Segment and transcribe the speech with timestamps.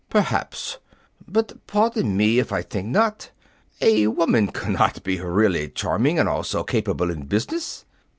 [0.09, 0.79] "Perhaps
[1.27, 3.29] but pardon me if I think not.
[3.81, 7.85] A woman cannot be really charming and also capable in business."